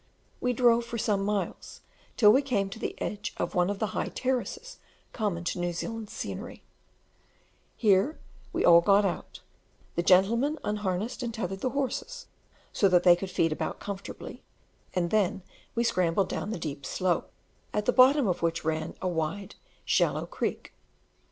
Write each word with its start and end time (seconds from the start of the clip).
We 0.39 0.51
drove 0.51 0.83
for 0.83 0.97
some 0.97 1.23
miles 1.23 1.81
till 2.17 2.31
we 2.33 2.41
came 2.41 2.71
to 2.71 2.79
the 2.79 2.99
edge 2.99 3.35
of 3.37 3.53
one 3.53 3.69
of 3.69 3.77
the 3.77 3.85
high 3.93 4.07
terraces 4.09 4.79
common 5.13 5.43
to 5.43 5.59
New 5.59 5.73
Zealand 5.73 6.09
scenery: 6.09 6.63
here 7.77 8.17
we 8.51 8.65
all 8.65 8.81
got 8.81 9.05
out; 9.05 9.41
the 9.93 10.01
gentlemen 10.01 10.57
unharnessed 10.63 11.21
and 11.21 11.31
tethered 11.31 11.59
the 11.61 11.69
horses, 11.69 12.25
so 12.73 12.89
that 12.89 13.03
they 13.03 13.15
could 13.15 13.29
feed 13.29 13.51
about 13.51 13.79
comfortably, 13.79 14.41
and 14.95 15.11
then 15.11 15.43
we 15.75 15.83
scrambled 15.83 16.29
down 16.29 16.49
the 16.49 16.57
deep 16.57 16.83
slope, 16.83 17.31
at 17.71 17.85
the 17.85 17.93
bottom 17.93 18.27
of 18.27 18.41
which 18.41 18.65
ran 18.65 18.95
a 19.03 19.07
wide 19.07 19.53
shallow 19.85 20.25
creek. 20.25 20.73